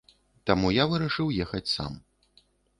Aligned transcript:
Таму 0.49 0.71
я 0.77 0.87
вырашыў 0.95 1.27
ехаць 1.47 1.65
сам. 1.75 1.93